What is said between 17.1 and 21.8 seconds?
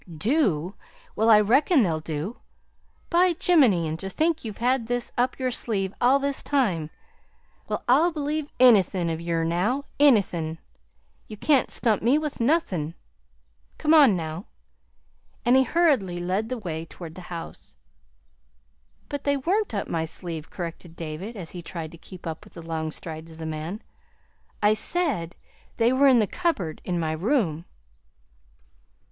the house. "But they weren't up my sleeve," corrected David, as he